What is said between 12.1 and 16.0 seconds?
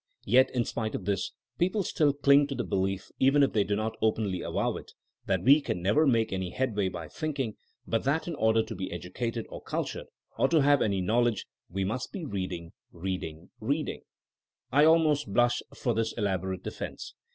be reading, read ing, reading.^ I almost blush for